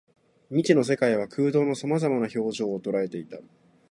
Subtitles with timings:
[0.49, 3.37] 未知の世界は空洞の様々な表情を捉えていた